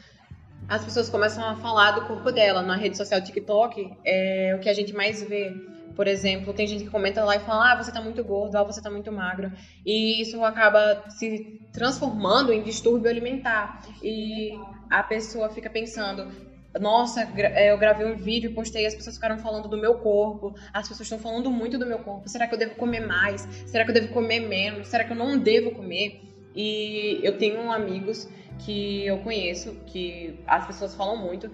as 0.68 0.84
pessoas 0.84 1.08
começam 1.08 1.42
a 1.42 1.56
falar 1.56 1.92
do 1.92 2.02
corpo 2.02 2.30
dela. 2.30 2.60
Na 2.60 2.76
rede 2.76 2.94
social 2.94 3.22
TikTok, 3.22 3.90
é 4.04 4.54
o 4.54 4.60
que 4.60 4.68
a 4.68 4.74
gente 4.74 4.92
mais 4.92 5.22
vê. 5.22 5.50
Por 5.94 6.06
exemplo, 6.06 6.52
tem 6.52 6.66
gente 6.66 6.84
que 6.84 6.90
comenta 6.90 7.24
lá 7.24 7.36
e 7.36 7.40
fala: 7.40 7.72
ah, 7.72 7.82
você 7.82 7.90
tá 7.90 8.02
muito 8.02 8.22
gordo, 8.22 8.54
ah, 8.56 8.64
você 8.64 8.82
tá 8.82 8.90
muito 8.90 9.10
magro. 9.10 9.50
E 9.84 10.20
isso 10.20 10.44
acaba 10.44 11.02
se 11.08 11.58
transformando 11.72 12.52
em 12.52 12.62
distúrbio 12.62 13.10
alimentar. 13.10 13.82
E 14.02 14.50
a 14.90 15.02
pessoa 15.02 15.48
fica 15.48 15.70
pensando: 15.70 16.30
nossa, 16.78 17.22
é, 17.36 17.70
eu 17.70 17.78
gravei 17.78 18.06
um 18.06 18.16
vídeo 18.16 18.50
e 18.50 18.54
postei, 18.54 18.86
as 18.86 18.94
pessoas 18.94 19.16
ficaram 19.16 19.38
falando 19.38 19.68
do 19.68 19.76
meu 19.76 19.94
corpo, 19.94 20.54
as 20.72 20.88
pessoas 20.88 21.06
estão 21.06 21.18
falando 21.18 21.50
muito 21.50 21.78
do 21.78 21.86
meu 21.86 21.98
corpo. 22.00 22.28
Será 22.28 22.46
que 22.46 22.54
eu 22.54 22.58
devo 22.58 22.76
comer 22.76 23.00
mais? 23.00 23.42
Será 23.66 23.84
que 23.84 23.90
eu 23.90 23.94
devo 23.94 24.08
comer 24.08 24.40
menos? 24.40 24.88
Será 24.88 25.04
que 25.04 25.12
eu 25.12 25.16
não 25.16 25.38
devo 25.38 25.70
comer? 25.70 26.20
E 26.54 27.20
eu 27.22 27.36
tenho 27.36 27.70
amigos 27.70 28.26
que 28.64 29.06
eu 29.06 29.18
conheço 29.18 29.74
que 29.86 30.34
as 30.46 30.66
pessoas 30.66 30.94
falam 30.94 31.16
muito 31.16 31.50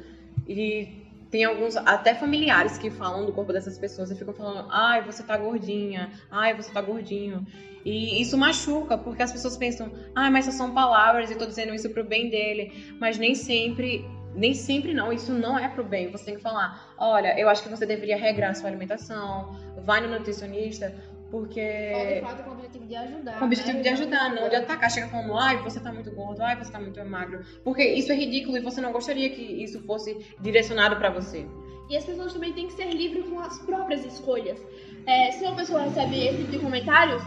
e 0.47 0.88
tem 1.31 1.45
alguns 1.45 1.76
até 1.76 2.14
familiares 2.14 2.76
que 2.76 2.91
falam 2.91 3.25
do 3.25 3.33
corpo 3.33 3.52
dessas 3.52 3.79
pessoas 3.79 4.11
e 4.11 4.14
ficam 4.14 4.35
falando: 4.35 4.69
"Ai, 4.71 5.02
você 5.02 5.23
tá 5.25 5.37
gordinha. 5.37 6.11
Ai, 6.31 6.55
você 6.55 6.71
tá 6.71 6.81
gordinho". 6.81 7.45
E 7.85 8.21
isso 8.21 8.37
machuca, 8.37 8.97
porque 8.97 9.23
as 9.23 9.33
pessoas 9.33 9.57
pensam: 9.57 9.91
"Ah, 10.14 10.31
mas 10.31 10.45
só 10.45 10.50
são 10.52 10.73
palavras 10.73 11.31
e 11.31 11.37
tô 11.37 11.47
dizendo 11.47 11.75
isso 11.75 11.91
pro 11.91 12.05
bem 12.05 12.29
dele". 12.29 12.71
Mas 13.00 13.19
nem 13.19 13.35
sempre 13.35 14.05
nem 14.35 14.55
sempre 14.55 14.95
não, 14.95 15.12
isso 15.12 15.33
não 15.33 15.59
é 15.59 15.69
pro 15.69 15.85
bem. 15.85 16.11
Você 16.11 16.27
tem 16.27 16.37
que 16.37 16.43
falar, 16.43 16.95
olha, 16.99 17.39
eu 17.39 17.49
acho 17.49 17.62
que 17.62 17.69
você 17.69 17.87
deveria 17.87 18.17
regrar 18.17 18.55
sua 18.55 18.69
alimentação, 18.69 19.57
vai 19.85 20.01
no 20.01 20.09
nutricionista, 20.09 20.95
porque... 21.31 22.21
Fato 22.23 22.43
com 22.45 22.51
o 22.51 22.53
objetivo 22.53 22.87
de 22.87 22.95
ajudar. 22.95 23.39
Com 23.39 23.45
o 23.45 23.47
objetivo 23.47 23.77
né? 23.79 23.83
de 23.83 23.89
ajudar, 23.89 24.35
não 24.35 24.49
de 24.51 24.57
atacar. 24.57 24.91
Chega 24.91 25.09
falando, 25.09 25.35
ai, 25.37 25.57
você 25.62 25.81
tá 25.81 25.91
muito 25.91 26.11
gordo, 26.15 26.43
ai, 26.43 26.57
você 26.57 26.71
tá 26.71 26.79
muito 26.79 27.03
magro. 27.07 27.43
Porque 27.65 27.83
isso 27.83 28.12
é 28.12 28.15
ridículo 28.15 28.59
e 28.59 28.61
você 28.61 28.81
não 28.83 28.93
gostaria 28.93 29.31
que 29.31 29.41
isso 29.41 29.81
fosse 29.85 30.15
direcionado 30.41 30.97
pra 30.97 31.09
você. 31.09 31.47
E 31.89 31.97
as 31.97 32.05
pessoas 32.05 32.33
também 32.35 32.53
têm 32.53 32.67
que 32.67 32.75
ser 32.75 32.91
livres 32.91 33.27
com 33.27 33.41
as 33.41 33.59
próprias 33.61 34.05
escolhas. 34.05 34.59
É, 35.07 35.33
se 35.33 35.43
uma 35.45 35.57
pessoa 35.57 35.83
recebe 35.83 36.27
esse 36.27 36.39
tipo 36.39 36.51
de 36.53 36.59
comentários, 36.59 37.23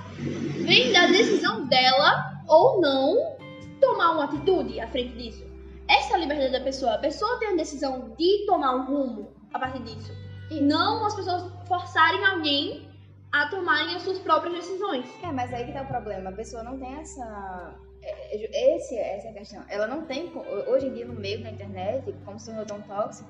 vem 0.66 0.94
da 0.94 1.08
decisão 1.08 1.66
dela 1.66 2.32
ou 2.48 2.80
não 2.80 3.36
tomar 3.82 4.12
uma 4.12 4.26
atitude 4.26 4.80
à 4.80 4.88
frente 4.88 5.18
disso. 5.18 5.55
Essa 5.88 6.14
é 6.14 6.16
a 6.16 6.18
liberdade 6.20 6.52
da 6.52 6.62
pessoa. 6.62 6.96
A 6.96 6.98
pessoa 7.00 7.40
tem 7.40 7.50
a 7.50 7.56
decisão 7.56 8.16
de 8.18 8.46
tomar 8.46 8.76
um 8.76 8.86
rumo 8.86 9.32
a 9.54 9.60
partir 9.60 9.84
disso. 9.84 10.12
E 10.50 10.62
não 10.62 11.06
as 11.06 11.16
pessoas 11.16 11.44
forçarem 11.68 12.24
alguém 12.26 12.90
a 13.32 13.50
tomarem 13.50 13.96
as 13.96 14.04
suas 14.04 14.20
próprias 14.20 14.56
decisões. 14.56 15.06
É, 15.24 15.32
mas 15.32 15.54
aí 15.54 15.66
que 15.66 15.74
tá 15.74 15.82
o 15.82 15.88
problema. 15.88 16.30
A 16.30 16.34
pessoa 16.34 16.64
não 16.64 16.78
tem 16.80 16.94
essa. 16.96 17.76
é, 18.02 18.36
é, 18.36 18.76
Esse, 18.78 18.98
essa 18.98 19.28
é 19.28 19.32
a 19.32 19.34
questão. 19.34 19.64
Ela 19.70 19.88
não 19.88 20.06
tem. 20.06 20.32
Hoje 20.68 20.88
em 20.88 20.94
dia, 20.94 21.06
no 21.06 21.14
meio 21.14 21.44
da 21.44 21.50
internet, 21.50 22.14
como 22.24 22.40
se 22.40 22.48
tornou 22.48 22.66
tão 22.66 22.82
tóxico, 22.82 23.30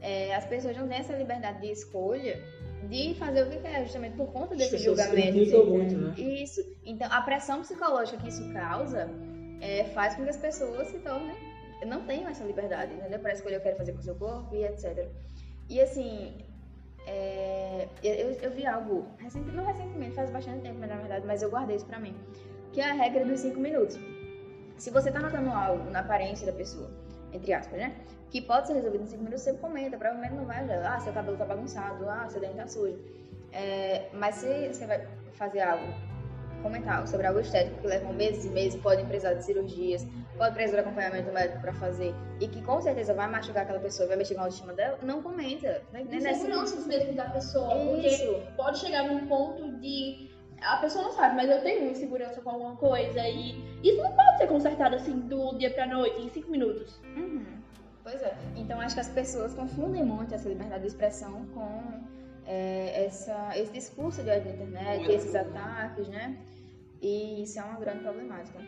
é, 0.00 0.34
as 0.34 0.46
pessoas 0.46 0.76
não 0.76 0.88
têm 0.88 0.98
essa 0.98 1.14
liberdade 1.14 1.60
de 1.60 1.70
escolha 1.70 2.42
de 2.88 3.14
fazer 3.14 3.42
o 3.42 3.50
que 3.50 3.58
quer, 3.58 3.84
justamente 3.84 4.16
por 4.16 4.32
conta 4.32 4.56
desse 4.56 4.78
se 4.78 4.84
julgamento. 4.84 5.38
assim. 5.38 5.64
muito, 5.66 5.96
né? 5.96 6.14
Isso. 6.16 6.60
Então, 6.84 7.08
a 7.12 7.20
pressão 7.20 7.60
psicológica 7.60 8.16
que 8.18 8.28
isso 8.28 8.50
causa 8.52 9.08
é, 9.60 9.84
faz 9.94 10.14
com 10.14 10.24
que 10.24 10.30
as 10.30 10.38
pessoas 10.38 10.88
se 10.88 10.98
tornem. 10.98 11.36
Não 11.86 12.04
tenham 12.04 12.28
essa 12.28 12.44
liberdade, 12.44 12.94
entendeu? 12.94 13.18
Para 13.18 13.32
escolher 13.32 13.56
o 13.56 13.58
que 13.60 13.64
quero 13.64 13.76
fazer 13.76 13.92
com 13.92 13.98
o 14.00 14.02
seu 14.02 14.14
corpo 14.14 14.54
e 14.54 14.64
etc. 14.64 15.08
E 15.68 15.80
assim. 15.80 16.36
é, 17.06 17.88
eu, 18.02 18.14
eu- 18.14 18.32
eu 18.42 18.50
vi 18.50 18.66
algo, 18.66 19.06
recente, 19.18 19.50
não 19.52 19.64
recentemente, 19.64 20.14
faz 20.14 20.30
bastante 20.30 20.60
tempo, 20.60 20.78
na 20.80 20.96
verdade, 20.96 21.26
mas 21.26 21.42
eu 21.42 21.50
guardei 21.50 21.76
isso 21.76 21.86
pra 21.86 21.98
mim. 21.98 22.14
Que 22.72 22.80
é 22.80 22.90
a 22.90 22.92
regra 22.92 23.24
dos 23.24 23.40
5 23.40 23.58
minutos. 23.58 23.98
Se 24.76 24.90
você 24.90 25.10
tá 25.10 25.18
notando 25.20 25.50
algo 25.50 25.90
na 25.90 26.00
aparência 26.00 26.46
da 26.46 26.52
pessoa, 26.52 26.90
entre 27.32 27.52
aspas, 27.54 27.78
né? 27.78 27.96
Que 28.30 28.40
pode 28.42 28.66
ser 28.66 28.74
resolvido 28.74 29.02
em 29.04 29.06
5 29.06 29.22
minutos, 29.22 29.42
você 29.42 29.54
comenta. 29.54 29.96
Provavelmente 29.96 30.34
não 30.34 30.44
vai 30.44 30.62
olhar, 30.62 30.94
ah, 30.94 31.00
seu 31.00 31.12
cabelo 31.12 31.36
tá 31.36 31.44
bagunçado, 31.46 32.08
ah, 32.08 32.28
seu 32.28 32.40
dente 32.40 32.56
tá 32.56 32.66
sujo. 32.66 32.98
É, 33.52 34.08
mas 34.12 34.36
se 34.36 34.68
você 34.68 34.86
vai 34.86 35.04
fazer 35.32 35.60
algo, 35.62 35.84
comentar 36.60 37.06
sobre 37.06 37.26
algo 37.26 37.40
estético 37.40 37.80
que 37.80 37.86
leva 37.86 38.12
meses 38.12 38.44
e 38.44 38.50
meses, 38.50 38.80
pode 38.80 39.04
precisar 39.04 39.34
de 39.34 39.44
cirurgias, 39.44 40.06
pode 40.36 40.54
precisar 40.54 40.82
de 40.82 40.88
acompanhamento 40.88 41.32
médico 41.32 41.60
pra 41.60 41.72
fazer, 41.74 42.14
e 42.40 42.48
que 42.48 42.62
com 42.62 42.80
certeza 42.80 43.14
vai 43.14 43.28
machucar 43.28 43.64
aquela 43.64 43.80
pessoa, 43.80 44.08
vai 44.08 44.16
mexer 44.16 44.34
com 44.34 44.40
a 44.40 44.44
autoestima 44.44 44.72
dela, 44.72 44.98
não 45.02 45.22
comenta. 45.22 45.82
Né? 45.92 46.04
De 46.04 46.20
seguranças 46.20 46.86
mesmo 46.86 47.14
da 47.14 47.30
pessoa. 47.30 47.74
Porque 47.86 48.08
Isso. 48.08 48.42
pode 48.56 48.78
chegar 48.78 49.04
num 49.04 49.26
ponto 49.26 49.70
de. 49.78 50.30
A 50.60 50.76
pessoa 50.76 51.04
não 51.04 51.12
sabe, 51.12 51.36
mas 51.36 51.48
eu 51.50 51.62
tenho 51.62 51.90
insegurança 51.90 52.40
com 52.42 52.50
alguma 52.50 52.76
coisa. 52.76 53.26
E 53.26 53.64
isso 53.82 54.02
não 54.02 54.12
pode 54.12 54.36
ser 54.36 54.46
consertado 54.46 54.94
assim 54.94 55.18
do 55.20 55.56
dia 55.56 55.70
pra 55.70 55.86
noite, 55.86 56.20
em 56.20 56.28
cinco 56.28 56.50
minutos. 56.50 57.00
Uhum. 57.16 57.60
Pois 58.02 58.20
é. 58.22 58.34
Então 58.56 58.80
acho 58.80 58.94
que 58.94 59.00
as 59.00 59.08
pessoas 59.08 59.54
confundem 59.54 60.04
muito 60.04 60.34
essa 60.34 60.48
liberdade 60.48 60.82
de 60.82 60.88
expressão 60.88 61.46
com 61.54 62.00
é, 62.50 63.04
essa, 63.06 63.52
esse 63.56 63.72
discurso 63.72 64.24
de 64.24 64.30
ódio 64.30 64.46
na 64.46 64.54
internet, 64.54 65.08
esses 65.08 65.34
ataques, 65.36 66.08
né? 66.08 66.36
E 67.00 67.42
isso 67.44 67.60
é 67.60 67.62
uma 67.62 67.78
grande 67.78 68.00
problemática. 68.00 68.58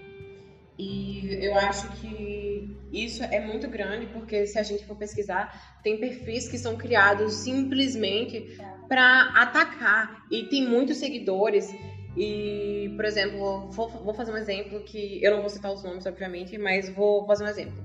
E 0.78 1.44
eu 1.44 1.54
acho 1.56 1.90
que 2.00 2.76
isso 2.92 3.24
é 3.24 3.40
muito 3.40 3.68
grande, 3.68 4.06
porque 4.06 4.46
se 4.46 4.58
a 4.58 4.62
gente 4.62 4.86
for 4.86 4.96
pesquisar, 4.96 5.80
tem 5.82 5.98
perfis 5.98 6.48
que 6.48 6.56
são 6.56 6.76
criados 6.76 7.34
simplesmente 7.34 8.56
para 8.88 9.32
atacar. 9.34 10.24
E 10.30 10.44
tem 10.44 10.66
muitos 10.66 10.98
seguidores. 10.98 11.74
E, 12.16 12.92
por 12.94 13.04
exemplo, 13.04 13.68
vou, 13.70 13.88
vou 13.88 14.14
fazer 14.14 14.32
um 14.32 14.36
exemplo 14.36 14.80
que 14.80 15.22
eu 15.22 15.32
não 15.32 15.40
vou 15.40 15.50
citar 15.50 15.72
os 15.72 15.82
nomes, 15.82 16.06
obviamente, 16.06 16.56
mas 16.56 16.88
vou 16.88 17.26
fazer 17.26 17.44
um 17.44 17.48
exemplo. 17.48 17.84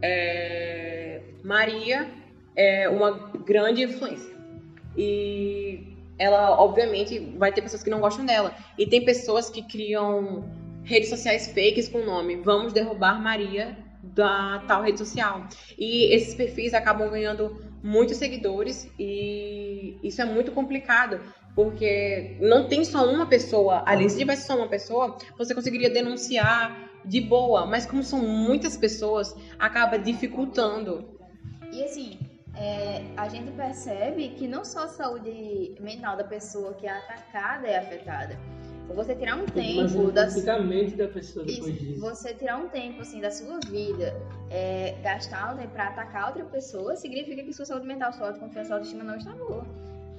É, 0.00 1.20
Maria 1.42 2.08
é 2.54 2.88
uma 2.88 3.32
grande 3.44 3.82
influência. 3.82 4.31
E 4.96 5.96
ela, 6.18 6.60
obviamente, 6.60 7.18
vai 7.36 7.52
ter 7.52 7.62
pessoas 7.62 7.82
que 7.82 7.90
não 7.90 8.00
gostam 8.00 8.24
dela. 8.24 8.54
E 8.78 8.86
tem 8.86 9.04
pessoas 9.04 9.50
que 9.50 9.62
criam 9.62 10.44
redes 10.84 11.08
sociais 11.08 11.46
fakes 11.46 11.88
com 11.88 11.98
o 11.98 12.04
nome 12.04 12.36
Vamos 12.36 12.72
derrubar 12.72 13.20
Maria 13.20 13.76
da 14.02 14.62
tal 14.66 14.82
rede 14.82 14.98
social. 14.98 15.46
E 15.78 16.12
esses 16.14 16.34
perfis 16.34 16.74
acabam 16.74 17.08
ganhando 17.10 17.56
muitos 17.82 18.16
seguidores 18.16 18.90
e 18.98 19.98
isso 20.02 20.20
é 20.20 20.24
muito 20.24 20.52
complicado. 20.52 21.20
Porque 21.54 22.36
não 22.40 22.66
tem 22.66 22.84
só 22.84 23.04
uma 23.04 23.26
pessoa 23.26 23.82
ali. 23.86 24.08
Se 24.08 24.18
tivesse 24.18 24.46
só 24.46 24.56
uma 24.56 24.68
pessoa, 24.68 25.18
você 25.36 25.54
conseguiria 25.54 25.90
denunciar 25.90 26.90
de 27.04 27.20
boa. 27.20 27.66
Mas 27.66 27.84
como 27.84 28.02
são 28.02 28.20
muitas 28.20 28.76
pessoas, 28.76 29.34
acaba 29.58 29.98
dificultando. 29.98 31.18
E 31.70 31.84
assim, 31.84 32.18
é, 32.56 33.04
a 33.16 33.28
gente 33.28 33.50
percebe 33.52 34.28
que 34.30 34.46
não 34.46 34.64
só 34.64 34.84
a 34.84 34.88
saúde 34.88 35.74
mental 35.80 36.16
da 36.16 36.24
pessoa 36.24 36.74
que 36.74 36.86
é 36.86 36.90
atacada 36.90 37.66
é 37.66 37.78
afetada. 37.78 38.38
Você 38.94 39.14
tirar 39.14 39.36
um 39.36 39.46
tempo 39.46 40.10
da 40.12 40.30
fica 40.30 40.56
a 40.56 40.62
mente 40.62 40.96
da 40.96 41.08
pessoa 41.08 41.46
depois 41.46 41.74
Isso, 41.74 41.84
disso. 41.84 42.00
você 42.00 42.34
tirar 42.34 42.58
um 42.58 42.68
tempo 42.68 43.00
assim 43.00 43.20
da 43.20 43.30
sua 43.30 43.58
vida, 43.60 44.14
é, 44.50 44.96
gastar 45.02 45.54
um 45.54 45.58
tempo 45.58 45.70
pra 45.70 45.88
atacar 45.88 46.26
outra 46.26 46.44
pessoa, 46.44 46.94
significa 46.94 47.42
que 47.42 47.54
sua 47.54 47.64
saúde 47.64 47.86
mental, 47.86 48.12
sua 48.12 48.28
autoconfiança, 48.28 48.68
sua 48.68 48.76
autoestima 48.76 49.02
não 49.02 49.16
está 49.16 49.30
boa. 49.32 49.64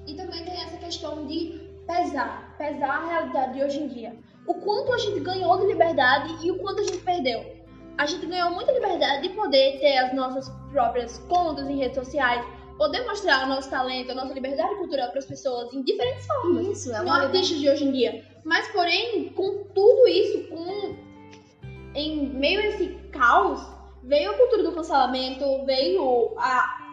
E 0.08 0.16
também 0.16 0.44
tem 0.44 0.56
essa 0.56 0.78
questão 0.78 1.28
de 1.28 1.70
pesar, 1.86 2.56
pesar 2.58 3.04
a 3.04 3.08
realidade 3.08 3.54
de 3.54 3.64
hoje 3.64 3.80
em 3.80 3.88
dia. 3.88 4.16
O 4.48 4.56
quanto 4.56 4.92
a 4.94 4.98
gente 4.98 5.20
ganhou 5.20 5.60
de 5.60 5.68
liberdade 5.68 6.46
e 6.46 6.52
o 6.52 6.58
quanto 6.58 6.82
a 6.82 6.84
gente 6.84 6.98
perdeu. 6.98 7.64
A 7.98 8.08
gente 8.08 8.26
ganhou 8.26 8.50
muita 8.52 8.72
liberdade 8.72 9.28
de 9.28 9.36
poder 9.36 9.80
ter 9.80 9.98
as 9.98 10.14
nossas 10.16 10.50
próprias 10.74 11.20
contas 11.30 11.70
em 11.70 11.78
redes 11.78 11.96
sociais, 11.96 12.44
poder 12.78 13.06
mostrar 13.06 13.46
o 13.46 13.48
nosso 13.48 13.70
talento, 13.70 14.12
a 14.12 14.16
nossa 14.16 14.34
liberdade 14.34 14.76
cultural 14.76 15.10
para 15.10 15.20
as 15.20 15.26
pessoas 15.26 15.74
em 15.74 15.84
diferentes 15.84 16.26
formas. 16.26 16.68
Isso, 16.68 16.94
é 16.94 17.00
uma 17.00 17.24
artistas 17.24 17.60
de 17.60 17.70
hoje 17.70 17.86
em 17.86 17.92
dia. 17.92 18.26
Mas, 18.44 18.68
porém, 18.70 19.30
com 19.30 19.64
tudo 19.74 20.08
isso, 20.08 20.50
com 20.50 20.96
em 21.96 22.28
meio 22.30 22.60
a 22.60 22.66
esse 22.66 22.88
caos, 23.12 23.62
veio 24.04 24.32
a 24.32 24.34
cultura 24.34 24.64
do 24.64 24.72
cancelamento, 24.72 25.64
veio 25.66 26.34
a 26.38 26.84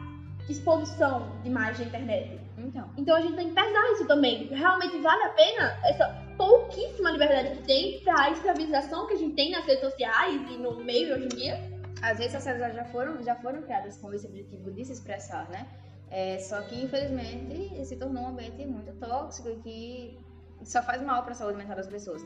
exposição 0.49 1.33
de 1.43 1.49
imagem 1.49 1.87
na 1.87 1.89
internet. 1.89 2.41
Então, 2.59 2.91
Então 2.99 3.17
a 3.17 3.21
gente 3.23 3.37
tem 3.37 3.49
que 3.49 3.55
pesar 3.55 3.93
isso 3.93 4.07
também. 4.07 4.47
Realmente 4.49 4.99
vale 4.99 5.23
a 5.23 5.31
pena 5.31 5.79
essa 5.85 6.07
pouquíssima 6.37 7.11
liberdade 7.11 7.57
que 7.57 7.63
tem 7.65 8.01
pra 8.01 8.31
escravização 8.31 9.07
que 9.07 9.15
a 9.15 9.17
gente 9.17 9.35
tem 9.35 9.51
nas 9.51 9.65
redes 9.65 9.81
sociais 9.81 10.41
e 10.51 10.59
no 10.59 10.77
meio 10.77 11.15
hoje 11.15 11.25
em 11.25 11.29
dia? 11.29 11.80
As 12.03 12.19
redes 12.19 12.33
sociais 12.33 12.59
já 12.75 12.85
foram, 12.87 13.23
já 13.23 13.35
foram 13.37 13.63
criadas 13.63 13.97
com 13.99 14.13
esse 14.13 14.27
objetivo 14.27 14.71
de 14.71 14.85
se 14.85 14.93
expressar, 14.93 15.49
né? 15.51 15.67
É, 16.11 16.39
só 16.39 16.61
que, 16.63 16.83
infelizmente, 16.83 17.85
se 17.85 17.97
tornou 17.97 18.25
um 18.25 18.29
ambiente 18.29 18.67
muito 18.67 18.93
tóxico 18.99 19.49
e 19.49 19.57
que 19.57 20.19
só 20.65 20.83
faz 20.83 21.01
mal 21.03 21.23
para 21.23 21.33
a 21.33 21.35
saúde 21.35 21.59
mental 21.59 21.77
das 21.77 21.87
pessoas. 21.87 22.23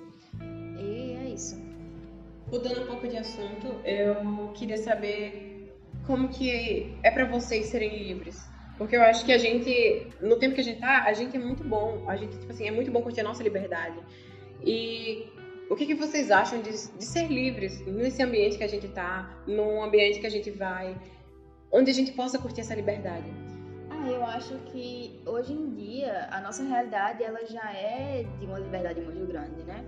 E 0.79 1.17
é 1.21 1.29
isso. 1.29 1.57
Mudando 2.51 2.83
um 2.83 2.87
pouco 2.87 3.07
de 3.09 3.17
assunto, 3.19 3.67
eu 3.85 4.53
queria 4.55 4.79
saber 4.79 5.75
como 6.07 6.29
que 6.29 6.97
é 7.03 7.11
pra 7.11 7.27
vocês 7.27 7.67
serem 7.67 7.99
livres. 7.99 8.43
Porque 8.79 8.97
eu 8.97 9.03
acho 9.03 9.25
que 9.25 9.33
a 9.33 9.39
gente, 9.39 10.09
no 10.21 10.37
tempo 10.39 10.55
que 10.55 10.61
a 10.61 10.65
gente 10.65 10.81
tá, 10.81 11.05
a 11.05 11.13
gente 11.13 11.37
é 11.37 11.41
muito 11.41 11.63
bom. 11.63 12.09
A 12.09 12.17
gente, 12.17 12.37
tipo 12.39 12.51
assim, 12.51 12.67
é 12.67 12.71
muito 12.71 12.91
bom 12.91 13.03
curtir 13.03 13.21
a 13.21 13.25
nossa 13.25 13.43
liberdade. 13.43 13.99
E 14.63 15.31
o 15.71 15.77
que, 15.77 15.87
que 15.87 15.95
vocês 15.95 16.31
acham 16.31 16.61
de, 16.61 16.71
de 16.71 17.05
ser 17.05 17.29
livres 17.29 17.85
nesse 17.87 18.23
ambiente 18.23 18.59
que 18.59 18.65
a 18.65 18.69
gente 18.69 18.89
tá, 18.89 19.43
num 19.47 19.83
ambiente 19.83 20.21
que 20.21 20.27
a 20.27 20.31
gente 20.31 20.51
vai, 20.51 20.97
onde 21.73 21.91
a 21.91 21.95
gente 21.95 22.13
possa 22.13 22.39
curtir 22.39 22.61
essa 22.61 22.75
liberdade? 22.75 23.27
Ah, 23.91 24.09
eu 24.09 24.25
acho 24.25 24.57
que 24.67 25.21
hoje 25.27 25.53
em 25.53 25.71
dia 25.71 26.29
a 26.31 26.41
nossa 26.41 26.63
realidade 26.63 27.23
ela 27.23 27.45
já 27.47 27.73
é 27.73 28.25
de 28.39 28.47
uma 28.47 28.59
liberdade 28.59 29.01
muito 29.01 29.27
grande, 29.27 29.63
né? 29.63 29.85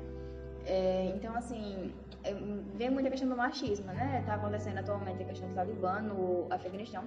É, 0.65 1.13
então, 1.15 1.35
assim, 1.37 1.93
é, 2.25 2.35
vem 2.75 2.91
muita 2.91 3.11
questão 3.11 3.29
do 3.29 3.37
machismo, 3.37 3.87
né? 3.87 4.23
Tá 4.27 4.35
acontecendo 4.35 4.79
atualmente 4.79 5.23
a 5.23 5.27
questão 5.27 5.49
do 5.49 5.55
Talibã 5.55 6.01
no 6.01 6.47
Afeganistão. 6.51 7.05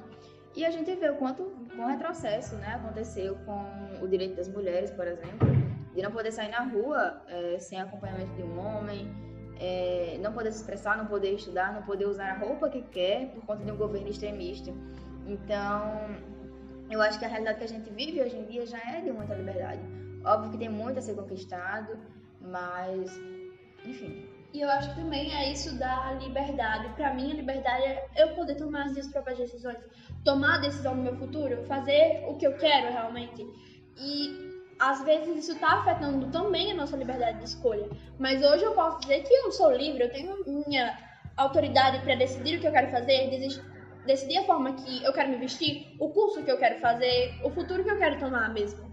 E 0.55 0.65
a 0.65 0.71
gente 0.71 0.93
vê 0.95 1.09
o 1.09 1.15
quanto 1.15 1.43
com 1.75 1.85
retrocesso, 1.85 2.55
né? 2.55 2.75
Aconteceu 2.75 3.35
com 3.45 4.03
o 4.03 4.07
direito 4.07 4.35
das 4.35 4.47
mulheres, 4.47 4.91
por 4.91 5.07
exemplo, 5.07 5.47
de 5.93 6.01
não 6.01 6.11
poder 6.11 6.31
sair 6.31 6.49
na 6.49 6.63
rua 6.63 7.21
é, 7.27 7.57
sem 7.59 7.79
acompanhamento 7.79 8.33
de 8.33 8.43
um 8.43 8.59
homem, 8.59 9.09
é, 9.59 10.17
não 10.21 10.31
poder 10.31 10.51
se 10.51 10.59
expressar, 10.59 10.97
não 10.97 11.05
poder 11.05 11.33
estudar, 11.33 11.73
não 11.73 11.83
poder 11.83 12.05
usar 12.05 12.31
a 12.31 12.37
roupa 12.37 12.69
que 12.69 12.81
quer 12.81 13.31
por 13.33 13.45
conta 13.45 13.63
de 13.63 13.71
um 13.71 13.77
governo 13.77 14.07
extremista. 14.07 14.71
Então, 15.27 16.15
eu 16.89 17.01
acho 17.01 17.19
que 17.19 17.25
a 17.25 17.27
realidade 17.27 17.59
que 17.59 17.65
a 17.65 17.67
gente 17.67 17.89
vive 17.91 18.21
hoje 18.21 18.37
em 18.37 18.45
dia 18.45 18.65
já 18.65 18.79
é 18.79 19.01
de 19.01 19.11
muita 19.11 19.35
liberdade. 19.35 19.81
Óbvio 20.23 20.51
que 20.51 20.57
tem 20.57 20.69
muito 20.69 20.99
a 20.99 21.01
ser 21.01 21.15
conquistado, 21.15 21.97
mas, 22.41 23.11
enfim, 23.85 24.27
E 24.53 24.61
eu 24.61 24.69
acho 24.69 24.89
que 24.89 25.01
também 25.01 25.31
é 25.35 25.51
isso 25.51 25.77
da 25.77 26.13
liberdade. 26.13 26.89
Pra 26.95 27.13
mim, 27.13 27.31
a 27.31 27.35
liberdade 27.35 27.83
é 27.83 28.09
eu 28.17 28.29
poder 28.29 28.55
tomar 28.55 28.85
as 28.85 28.91
minhas 28.91 29.07
próprias 29.07 29.37
decisões, 29.37 29.77
tomar 30.25 30.55
a 30.55 30.57
decisão 30.59 30.95
do 30.95 31.03
meu 31.03 31.15
futuro, 31.17 31.63
fazer 31.65 32.25
o 32.27 32.35
que 32.35 32.47
eu 32.47 32.57
quero 32.57 32.91
realmente. 32.91 33.45
E 33.95 34.48
às 34.79 35.03
vezes 35.03 35.45
isso 35.45 35.59
tá 35.59 35.79
afetando 35.79 36.27
também 36.27 36.71
a 36.71 36.75
nossa 36.75 36.95
liberdade 36.95 37.39
de 37.39 37.45
escolha. 37.45 37.89
Mas 38.17 38.41
hoje 38.41 38.63
eu 38.63 38.71
posso 38.71 39.01
dizer 39.01 39.23
que 39.23 39.33
eu 39.33 39.51
sou 39.51 39.71
livre, 39.71 40.03
eu 40.03 40.11
tenho 40.11 40.37
minha 40.45 40.97
autoridade 41.35 42.01
para 42.03 42.15
decidir 42.15 42.57
o 42.57 42.61
que 42.61 42.67
eu 42.67 42.71
quero 42.71 42.89
fazer, 42.89 43.29
decidir 44.05 44.37
a 44.37 44.43
forma 44.43 44.73
que 44.73 45.03
eu 45.03 45.11
quero 45.11 45.29
me 45.29 45.37
vestir, 45.37 45.95
o 45.99 46.09
curso 46.09 46.43
que 46.43 46.51
eu 46.51 46.57
quero 46.57 46.79
fazer, 46.79 47.39
o 47.43 47.49
futuro 47.49 47.83
que 47.83 47.91
eu 47.91 47.97
quero 47.97 48.19
tomar 48.19 48.53
mesmo. 48.53 48.89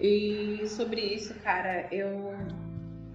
E 0.00 0.66
sobre 0.66 1.00
isso, 1.00 1.34
cara, 1.40 1.86
eu 1.92 2.34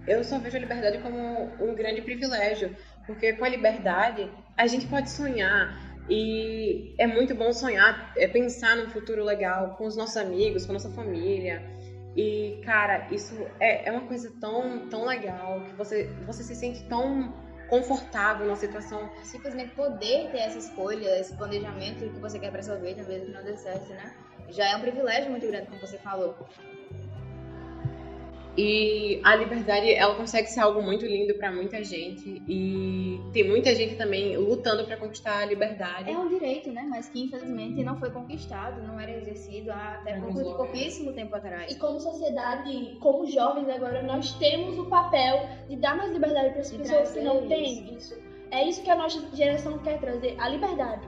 eu 0.06 0.22
só 0.22 0.38
vejo 0.38 0.56
a 0.56 0.60
liberdade 0.60 0.98
como 0.98 1.50
um 1.60 1.74
grande 1.74 2.00
privilégio, 2.00 2.76
porque 3.06 3.32
com 3.32 3.44
a 3.44 3.48
liberdade 3.48 4.30
a 4.56 4.66
gente 4.66 4.86
pode 4.86 5.10
sonhar 5.10 5.76
e 6.08 6.94
é 6.98 7.06
muito 7.06 7.34
bom 7.34 7.52
sonhar, 7.52 8.12
é 8.16 8.28
pensar 8.28 8.76
num 8.76 8.90
futuro 8.90 9.24
legal 9.24 9.74
com 9.76 9.86
os 9.86 9.96
nossos 9.96 10.16
amigos, 10.16 10.64
com 10.64 10.72
a 10.72 10.74
nossa 10.74 10.90
família. 10.90 11.62
E, 12.16 12.60
cara, 12.64 13.08
isso 13.10 13.34
é, 13.60 13.88
é 13.88 13.92
uma 13.92 14.06
coisa 14.06 14.32
tão, 14.40 14.88
tão 14.88 15.04
legal 15.04 15.60
que 15.62 15.74
você, 15.74 16.04
você 16.26 16.42
se 16.42 16.54
sente 16.54 16.84
tão 16.84 17.34
confortável 17.68 18.46
na 18.46 18.56
situação. 18.56 19.10
Simplesmente 19.22 19.74
poder 19.74 20.30
ter 20.30 20.38
essa 20.38 20.58
escolha, 20.58 21.20
esse 21.20 21.36
planejamento 21.36 21.98
que 21.98 22.20
você 22.20 22.38
quer 22.38 22.50
para 22.50 22.62
sua 22.62 22.76
vida, 22.76 23.02
mesmo 23.02 23.26
que 23.26 23.32
não 23.32 23.44
dê 23.44 23.56
certo, 23.56 23.88
né? 23.90 24.14
Já 24.48 24.70
é 24.70 24.76
um 24.76 24.80
privilégio 24.80 25.30
muito 25.30 25.46
grande, 25.46 25.66
como 25.66 25.80
você 25.80 25.98
falou. 25.98 26.36
E 28.56 29.20
a 29.22 29.36
liberdade, 29.36 29.92
ela 29.92 30.14
consegue 30.14 30.48
ser 30.48 30.60
algo 30.60 30.82
muito 30.82 31.04
lindo 31.04 31.34
para 31.34 31.52
muita 31.52 31.84
gente 31.84 32.42
e 32.48 33.20
tem 33.30 33.46
muita 33.46 33.74
gente 33.74 33.96
também 33.96 34.34
lutando 34.38 34.84
para 34.86 34.96
conquistar 34.96 35.40
a 35.40 35.44
liberdade. 35.44 36.10
É 36.10 36.16
um 36.16 36.26
direito, 36.26 36.72
né? 36.72 36.86
Mas 36.88 37.06
que 37.08 37.24
infelizmente 37.24 37.84
não 37.84 37.98
foi 37.98 38.10
conquistado, 38.10 38.82
não 38.82 38.98
era 38.98 39.12
exercido 39.12 39.70
até 39.70 40.18
por 40.18 40.32
pouquíssimo 40.56 41.12
tempo 41.12 41.36
atrás. 41.36 41.70
E 41.70 41.74
como 41.74 42.00
sociedade, 42.00 42.96
como 42.98 43.26
jovens 43.26 43.68
agora, 43.68 44.02
nós 44.02 44.32
temos 44.38 44.78
o 44.78 44.86
papel 44.86 45.46
de 45.68 45.76
dar 45.76 45.94
mais 45.94 46.10
liberdade 46.10 46.50
para 46.50 46.60
as 46.60 46.72
pessoas 46.72 47.12
que 47.12 47.20
não 47.20 47.46
têm 47.46 47.94
isso. 47.94 48.16
É 48.50 48.66
isso 48.66 48.82
que 48.82 48.88
a 48.90 48.96
nossa 48.96 49.20
geração 49.36 49.76
quer 49.80 50.00
trazer, 50.00 50.34
a 50.38 50.48
liberdade. 50.48 51.06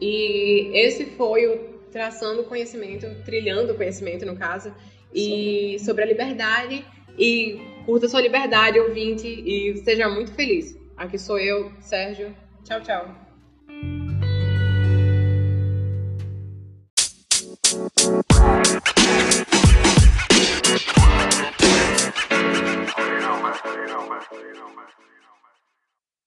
E 0.00 0.72
esse 0.74 1.04
foi 1.06 1.46
o 1.46 1.72
traçando 1.92 2.42
conhecimento, 2.44 3.06
trilhando 3.24 3.76
conhecimento 3.76 4.26
no 4.26 4.36
caso 4.36 4.74
e 5.14 5.78
sobre 5.80 6.04
a 6.04 6.06
liberdade. 6.06 6.84
E 7.18 7.60
curta 7.84 8.08
sua 8.08 8.20
liberdade, 8.20 8.78
ouvinte, 8.78 9.26
e 9.26 9.76
seja 9.78 10.08
muito 10.08 10.32
feliz. 10.32 10.78
Aqui 10.96 11.18
sou 11.18 11.38
eu, 11.38 11.70
Sérgio. 11.80 12.34
Tchau, 12.64 12.80
tchau. 12.80 13.21